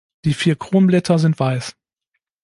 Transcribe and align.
Die 0.25 0.33
vier 0.33 0.55
Kronblätter 0.55 1.19
sind 1.19 1.39
weiß. 1.39 1.75